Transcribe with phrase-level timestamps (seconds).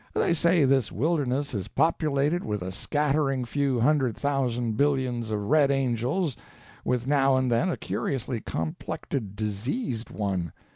[0.15, 5.69] They say this wilderness is populated with a scattering few hundred thousand billions of red
[5.69, 6.35] angels,
[6.83, 10.53] with now and then a curiously complected diseased one.